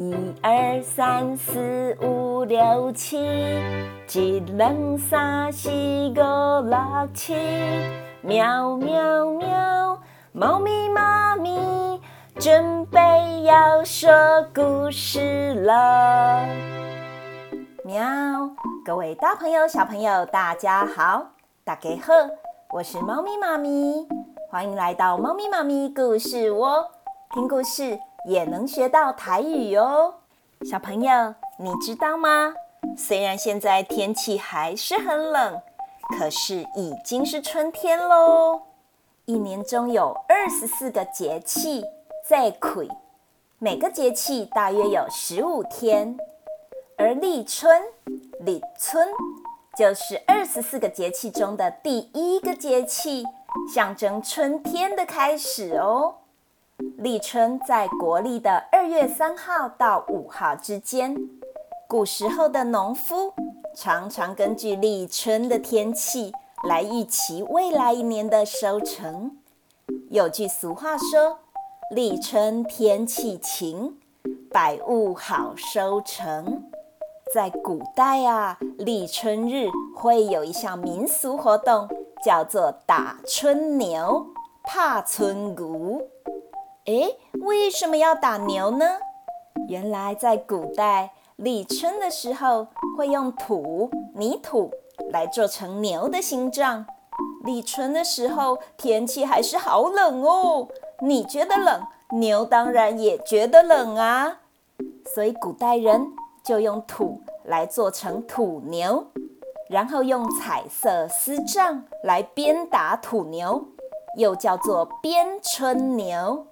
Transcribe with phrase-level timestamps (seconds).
[0.00, 7.34] 一二三四五六七，一二三四五六七，
[8.20, 10.00] 喵喵喵，
[10.30, 12.00] 猫咪妈咪
[12.36, 14.08] 准备要说
[14.54, 16.46] 故事了。
[17.82, 18.48] 喵，
[18.84, 21.26] 各位大朋友、小朋友，大家好，
[21.64, 22.12] 大家好，
[22.70, 24.06] 我是猫咪妈咪，
[24.48, 26.88] 欢迎来到猫咪妈咪故事窝，
[27.34, 27.98] 听故事。
[28.26, 30.14] 也能学到台语哦，
[30.62, 32.54] 小朋友，你知道吗？
[32.96, 35.60] 虽然现在天气还是很冷，
[36.18, 38.62] 可是已经是春天喽。
[39.24, 41.84] 一年中有二十四个节气
[42.26, 42.88] 在魁，
[43.58, 46.16] 每个节气大约有十五天，
[46.96, 47.82] 而立春，
[48.40, 49.08] 立春
[49.76, 53.24] 就是二十四个节气中的第一个节气，
[53.72, 56.16] 象征春天的开始哦。
[56.98, 61.16] 立春在国历的二月三号到五号之间。
[61.86, 63.32] 古时候的农夫
[63.76, 66.32] 常常根据立春的天气
[66.68, 69.38] 来预期未来一年的收成。
[70.10, 71.38] 有句俗话说
[71.94, 73.96] ：“立春天气晴，
[74.50, 76.64] 百物好收成。”
[77.32, 81.88] 在古代啊，立春日会有一项民俗活动，
[82.24, 84.26] 叫做打春牛、
[84.64, 86.02] 踏春牛。
[86.88, 88.86] 诶，为什么要打牛呢？
[89.68, 94.70] 原来在古代立春的时候，会用土、泥土
[95.10, 96.86] 来做成牛的形状。
[97.44, 100.66] 立春的时候，天气还是好冷哦。
[101.00, 104.38] 你觉得冷，牛当然也觉得冷啊。
[105.14, 109.08] 所以古代人就用土来做成土牛，
[109.68, 113.62] 然后用彩色丝帐来鞭打土牛，
[114.16, 116.46] 又叫做鞭春牛。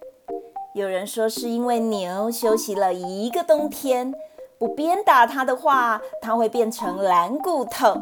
[0.76, 4.14] 有人说是因为牛休息了一个冬天，
[4.58, 7.94] 不鞭打它的话，它会变成蓝骨头。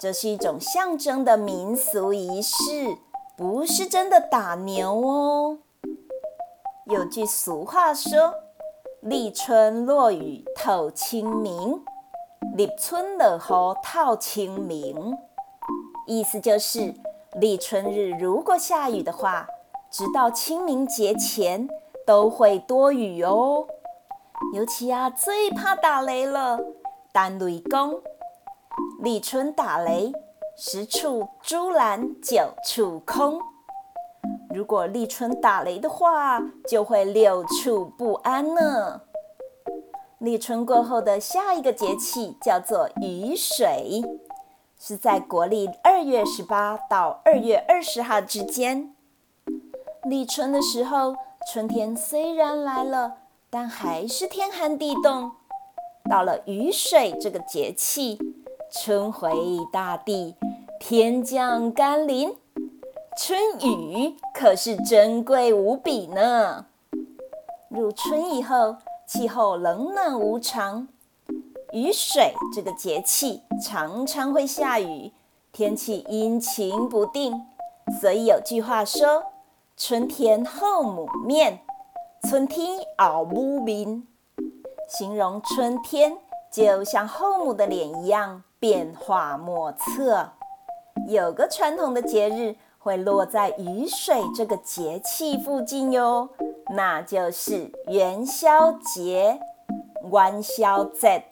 [0.00, 2.54] 这是一种象征的民俗仪式，
[3.36, 5.58] 不是真的打牛哦。
[6.86, 8.32] 有句俗话说
[9.02, 11.82] ：“立春落雨透清明，
[12.54, 15.18] 立春落雨透清明。”
[16.06, 16.94] 意思就是
[17.40, 19.48] 立春日如果下雨的话，
[19.90, 21.68] 直到清明节前。
[22.06, 23.66] 都会多雨哦，
[24.52, 26.60] 尤其啊，最怕打雷了。
[27.12, 28.02] 打雷公，
[29.00, 30.12] 立春打雷，
[30.56, 33.40] 十处朱兰九处空。
[34.50, 39.00] 如果立春打雷的话，就会六处不安呢。
[40.18, 44.02] 立春过后的下一个节气叫做雨水，
[44.78, 48.94] 是在国历二月十八到二月二十号之间。
[50.02, 51.14] 立春的时候。
[51.46, 53.18] 春天虽然来了，
[53.50, 55.30] 但还是天寒地冻。
[56.10, 58.18] 到了雨水这个节气，
[58.70, 59.30] 春回
[59.70, 60.34] 大地，
[60.80, 62.34] 天降甘霖，
[63.18, 66.66] 春雨可是珍贵无比呢。
[67.68, 70.88] 入春以后，气候冷暖无常，
[71.72, 75.12] 雨水这个节气常常会下雨，
[75.52, 77.44] 天气阴晴不定，
[78.00, 79.33] 所以有句话说。
[79.76, 81.58] 春天后母面，
[82.28, 84.06] 春天后母面，
[84.88, 86.16] 形容春天
[86.48, 90.30] 就像后母的脸一样变化莫测。
[91.08, 96.28] 有个传统的节日会落在雨水这个节气附近哟，
[96.70, 99.40] 那就是元宵节，
[100.12, 101.24] 元宵节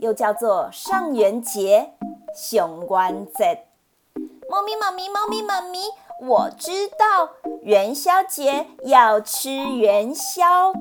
[0.00, 1.92] 又叫做上元节、
[2.34, 3.64] 上元节。
[4.50, 5.78] 猫咪妈咪，猫咪妈咪。
[6.22, 7.30] 我知道
[7.62, 10.72] 元宵节要吃元宵，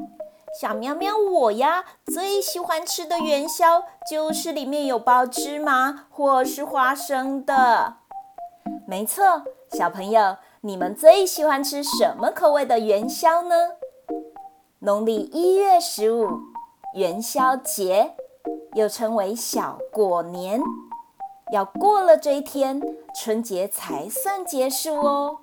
[0.60, 7.96] 小喵喵我呀最喜欢吃的元宵就是里面有包芝麻或是花生的。
[8.86, 13.56] 没错，小朋友，你们最喜欢吃什么口味的元宵呢？
[14.80, 16.28] 农历一月十五，
[16.96, 18.16] 元宵节
[18.74, 20.62] 又称为小过年。
[21.52, 22.80] 要过了这一天，
[23.16, 25.38] 春节才算结束哦。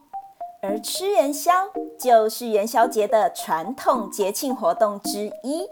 [0.63, 1.53] 而吃元宵
[1.99, 5.69] 就是元宵节的传统节庆活动之一。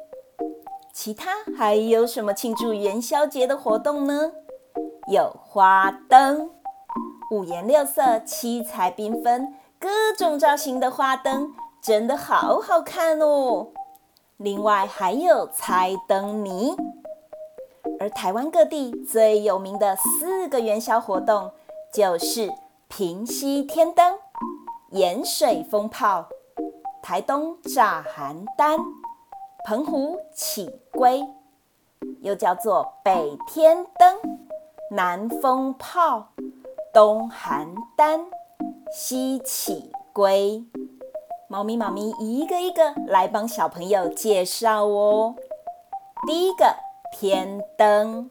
[0.92, 4.32] 其他还有什么庆祝元宵节的活动呢？
[5.08, 6.50] 有花灯，
[7.30, 11.52] 五颜六色、七彩缤纷、各种造型的花灯，
[11.82, 13.68] 真的好好看哦。
[14.36, 16.76] 另外还有猜灯谜。
[17.98, 21.50] 而台湾各地最有名的四个元宵活动，
[21.94, 22.52] 就是
[22.88, 24.18] 平西天灯、
[24.90, 26.26] 盐水风炮、
[27.00, 28.76] 台东炸寒单、
[29.64, 31.22] 澎湖起龟，
[32.20, 34.18] 又叫做北天灯、
[34.90, 36.30] 南风炮、
[36.92, 38.26] 东寒单、
[38.92, 40.64] 西起龟。
[41.46, 45.36] 猫咪妈咪一个一个来帮小朋友介绍哦。
[46.26, 46.74] 第一个
[47.12, 48.28] 天灯，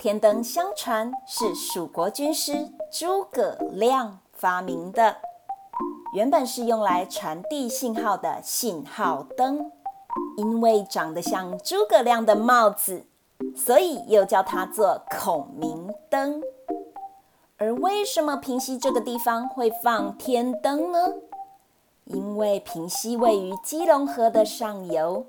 [0.00, 5.16] 天灯相传是蜀国军师诸葛亮发明的，
[6.14, 9.72] 原本是用来传递信号的信号灯，
[10.36, 13.06] 因为长得像诸葛亮的帽子，
[13.56, 16.44] 所以又叫它做孔明灯。
[17.56, 21.14] 而为什么平溪这个地方会放天灯呢？
[22.04, 25.26] 因为平溪位于基隆河的上游，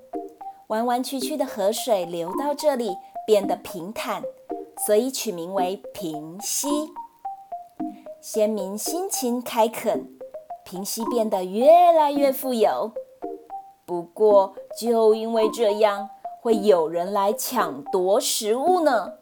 [0.68, 2.96] 弯弯曲曲的河水流到这里
[3.26, 4.22] 变得平坦，
[4.86, 6.68] 所以取名为平溪。
[8.20, 10.06] 先民辛勤开垦，
[10.64, 12.92] 平溪变得越来越富有。
[13.86, 16.10] 不过，就因为这样，
[16.42, 19.14] 会有人来抢夺食物呢，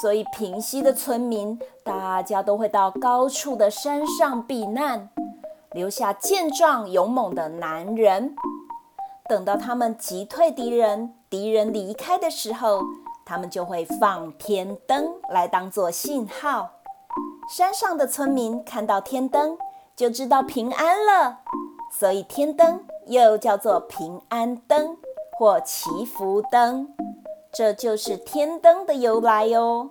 [0.00, 5.10] 所以平溪的村民大家都会到高处的山上避难。
[5.72, 8.36] 留下健壮勇猛的男人，
[9.26, 12.82] 等到他们击退敌人，敌人离开的时候，
[13.24, 16.70] 他们就会放天灯来当做信号。
[17.48, 19.58] 山上的村民看到天灯，
[19.94, 21.40] 就知道平安了，
[21.90, 24.96] 所以天灯又叫做平安灯
[25.38, 26.94] 或祈福灯，
[27.52, 29.90] 这就是天灯的由来哟。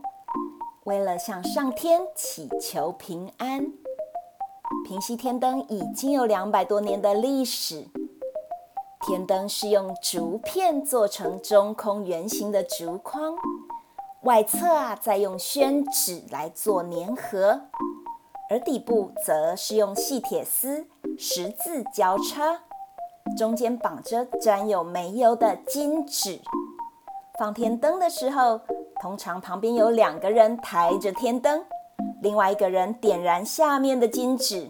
[0.86, 3.72] 为了向上天祈求平安。
[4.86, 7.86] 平溪天灯已经有两百多年的历史。
[9.02, 13.34] 天灯是用竹片做成中空圆形的竹框，
[14.22, 17.62] 外侧啊再用宣纸来做粘合，
[18.50, 20.86] 而底部则是用细铁丝
[21.18, 22.60] 十字交叉，
[23.36, 26.40] 中间绑着沾有煤油的金纸。
[27.40, 28.62] 放天灯的时候，
[29.02, 31.66] 通常旁边有两个人抬着天灯。
[32.22, 34.68] 另外一个人点燃下面的金纸，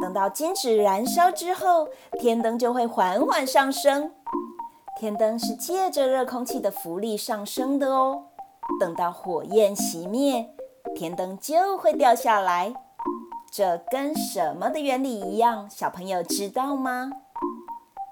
[0.00, 4.12] 等到金纸燃烧之后，天灯就会缓缓上升。
[4.98, 8.24] 天灯是借着热空气的浮力上升的哦。
[8.80, 10.48] 等到火焰熄灭，
[10.94, 12.74] 天灯就会掉下来。
[13.50, 15.68] 这跟什么的原理一样？
[15.68, 17.12] 小朋友知道吗？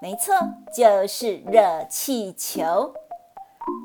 [0.01, 0.35] 没错，
[0.75, 2.93] 就是热气球。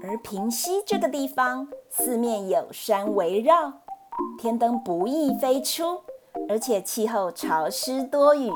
[0.02, 3.72] 而平溪这个地方，四面有山围绕。
[4.38, 6.00] 天灯不易飞出，
[6.48, 8.50] 而且气候潮湿多雨。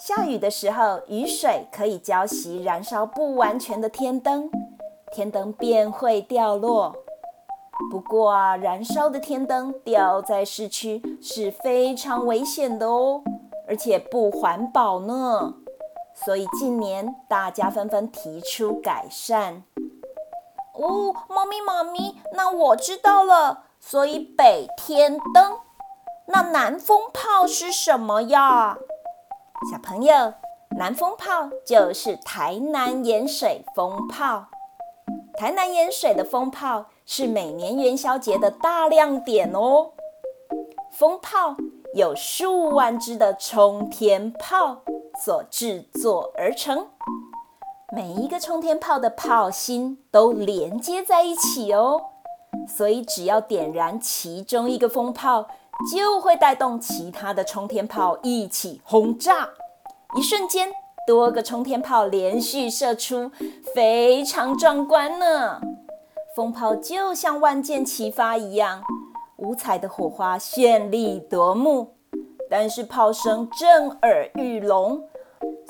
[0.00, 4.50] 下雨的时候，雨水可以浇熄燃烧不完全的天灯，
[5.12, 6.94] 天灯便会掉落。
[7.90, 13.22] 不过啊，燃烧的天灯掉在市区是非常危险的哦，
[13.66, 15.54] 而且不环保呢。
[16.14, 19.62] 所以近年大家纷纷提出改善。
[20.74, 23.64] 哦，猫咪妈咪，那我知道了。
[23.80, 25.58] 所以北天灯，
[26.30, 28.76] 那南风炮是什么呀？
[29.72, 30.34] 小朋友，
[30.78, 34.46] 南风炮就是台南盐水风炮。
[35.38, 39.92] 台南盐水的风炮是每年元宵节的大亮点哦。
[40.92, 41.56] 风炮
[41.94, 44.82] 有数万只的冲天炮
[45.24, 46.88] 所制作而成，
[47.96, 52.02] 每一个冲天炮的炮芯都连接在一起哦。
[52.68, 55.48] 所以，只要点燃其中一个风炮，
[55.92, 59.48] 就会带动其他的冲天炮一起轰炸。
[60.16, 60.70] 一瞬间，
[61.06, 63.30] 多个冲天炮连续射出，
[63.74, 65.60] 非常壮观呢。
[66.34, 68.82] 风炮就像万箭齐发一样，
[69.36, 71.94] 五彩的火花绚丽夺目。
[72.50, 75.02] 但是炮声震耳欲聋，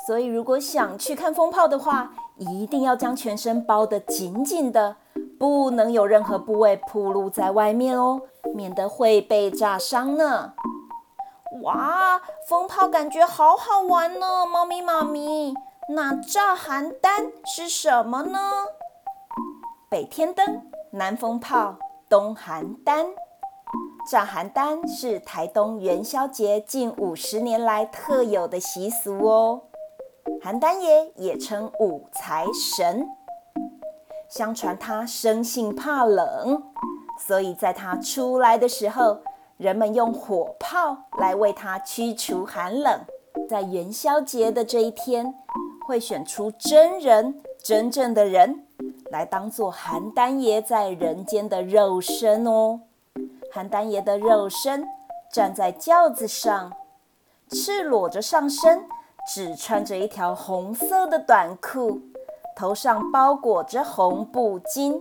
[0.06, 4.96] 所以如果想去看风炮的话，一定要将全身包得紧紧的。
[5.38, 8.20] 不能有任何部位暴露在外面哦，
[8.58, 10.54] 免得会被炸伤呢。
[11.62, 15.54] 哇，风炮感觉好好玩呢，猫咪妈咪。
[15.90, 18.40] 那炸邯郸是什么呢？
[19.88, 21.76] 北天灯、南风炮、
[22.08, 23.06] 东邯郸。
[24.10, 29.62] 炸邯郸是台东元宵节近五十年来特有的习俗哦。
[30.42, 33.06] 邯郸爷也称五财神。
[34.28, 36.62] 相传他生性怕冷，
[37.18, 39.18] 所以在他出来的时候，
[39.56, 43.00] 人们用火炮来为他驱除寒冷。
[43.48, 45.34] 在元宵节的这一天，
[45.86, 48.64] 会选出真人、真正的人
[49.10, 52.80] 来当做邯郸爷在人间的肉身哦。
[53.52, 54.86] 邯郸爷的肉身
[55.32, 56.72] 站在轿子上，
[57.50, 58.84] 赤裸着上身，
[59.32, 62.00] 只穿着一条红色的短裤。
[62.56, 65.00] 头上包裹着红布巾，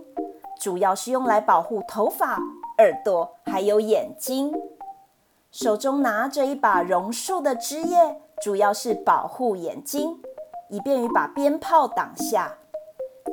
[0.60, 2.38] 主要是用来保护头发、
[2.78, 4.52] 耳朵还有眼睛。
[5.50, 10.20] 手中拿着一把榕树的枝叶，主要是保护眼睛，
[10.68, 12.58] 以便于把鞭炮挡下。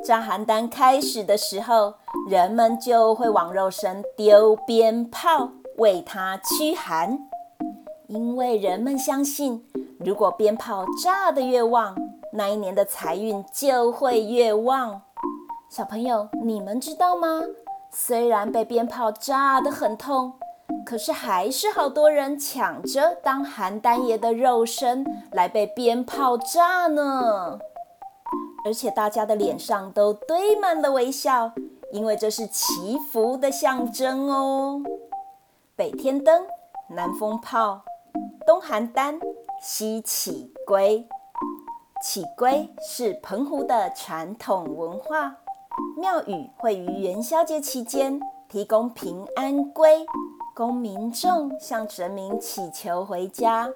[0.04, 1.94] 炸寒单开始的时候，
[2.28, 7.18] 人们就会往肉身丢鞭炮，为它驱寒。
[8.06, 9.66] 因为人们相信，
[9.98, 11.96] 如果鞭炮炸得越旺，
[12.32, 15.02] 那一年的财运就会越旺。
[15.68, 17.42] 小朋友，你们知道吗？
[17.90, 20.34] 虽然被鞭炮炸得很痛，
[20.86, 27.58] 可是还是好多人抢着当邯郸爷的肉身来被鞭炮炸呢。
[28.64, 31.52] 而且大家的脸上都堆满了微笑，
[31.92, 34.82] 因为这是祈福的象征哦。
[35.74, 36.46] 北天灯、
[36.88, 37.82] 南风炮、
[38.46, 39.20] 东邯郸、
[39.60, 41.06] 西起龟。
[42.02, 45.36] 起龟是澎湖的传统文化，
[45.96, 50.06] 庙宇会于元宵节期间提供平安龟，
[50.54, 53.68] 供民众向神明祈求回家，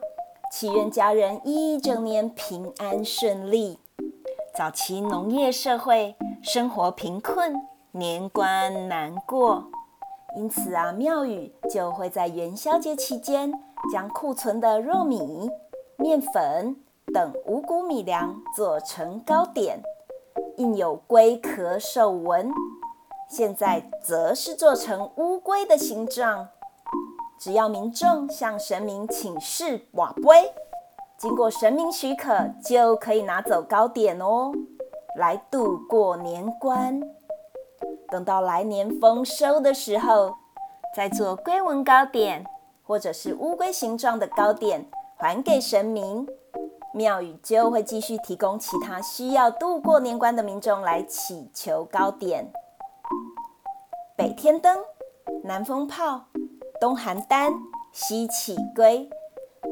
[0.53, 3.79] 祈愿家人一整年平安顺利。
[4.55, 7.55] 早期农业社会生活贫困，
[7.93, 9.65] 年关难过，
[10.37, 13.53] 因此啊，庙宇就会在元宵节期间
[13.93, 15.51] 将库存的糯米、
[15.97, 16.77] 面粉。
[17.13, 19.83] 等五谷米粮做成糕点，
[20.61, 22.53] 印有龟壳兽纹。
[23.31, 26.49] 现在则是做成乌龟的形状。
[27.39, 30.53] 只要民众向神明请示瓦龟，
[31.17, 34.53] 经过神明许可，就可以拿走糕点哦，
[35.17, 37.01] 来度过年关。
[38.11, 40.35] 等到来年丰收的时候，
[40.95, 42.45] 再做龟纹糕点，
[42.83, 44.85] 或者是乌龟形状的糕点，
[45.17, 46.29] 还给神明。
[46.93, 52.53] 庙宇就会继续提供其他需要度过年关的民众来祈求糕点。
[54.17, 54.79] 北天灯、
[55.45, 56.27] 南风炮、
[56.81, 57.53] 东寒单、
[57.93, 59.09] 西起龟，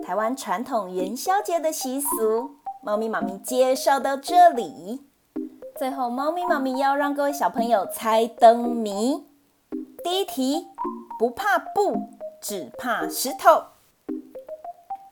[0.04, 5.04] 台湾传统元宵节的习俗，猫咪妈咪介绍到这里。
[5.76, 9.26] 最后，猫咪妈咪要让各位小朋友猜灯谜。
[10.02, 10.68] 第一题，
[11.18, 12.08] 不怕布，
[12.40, 13.77] 只怕石头。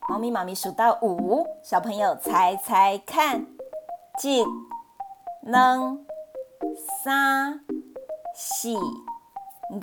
[0.09, 3.45] 猫咪妈咪数到五，小朋友猜猜看，
[4.23, 4.41] 一、
[5.53, 5.99] 二、
[7.03, 7.61] 三、
[8.33, 9.81] 四、五，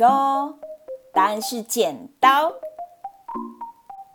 [1.12, 2.54] 答案是剪刀。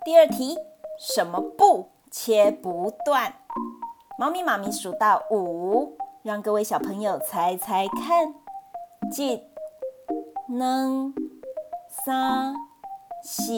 [0.02, 0.56] 第二题，
[0.98, 3.34] 什么布切不断？
[4.18, 8.34] 猫咪妈咪数到五，让各位小朋友猜猜看，
[9.14, 9.36] 一、
[10.58, 11.12] 二、
[11.90, 12.54] 三、
[13.22, 13.52] 四、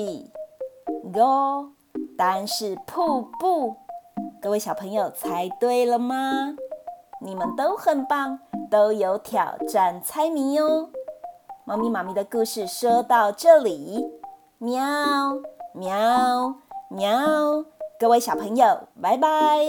[1.04, 1.79] 五。
[2.20, 3.74] 答案是瀑布，
[4.42, 6.54] 各位小朋友猜对了吗？
[7.22, 8.38] 你们都很棒，
[8.70, 10.90] 都有挑战猜谜哦。
[11.64, 14.06] 猫咪妈咪的故事说到这里，
[14.58, 14.82] 喵
[15.72, 16.56] 喵
[16.90, 17.64] 喵，
[17.98, 19.64] 各位小朋友，拜拜。